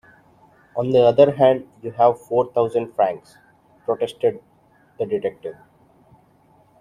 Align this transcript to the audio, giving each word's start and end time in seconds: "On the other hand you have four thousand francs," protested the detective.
"On 0.75 0.89
the 0.89 1.03
other 1.05 1.29
hand 1.33 1.67
you 1.83 1.91
have 1.91 2.19
four 2.21 2.51
thousand 2.53 2.95
francs," 2.95 3.37
protested 3.85 4.41
the 4.97 5.05
detective. 5.05 5.57